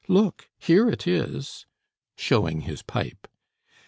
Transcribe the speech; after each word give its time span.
Look, 0.07 0.49
here 0.57 0.89
it 0.89 1.05
is!" 1.05 1.67
(Showing 2.17 2.61
his 2.61 2.81
pipe.) 2.81 3.27